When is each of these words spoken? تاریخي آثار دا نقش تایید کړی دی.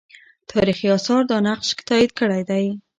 تاریخي 0.51 0.87
آثار 0.97 1.21
دا 1.31 1.37
نقش 1.47 1.69
تایید 1.87 2.11
کړی 2.19 2.41
دی. 2.49 2.65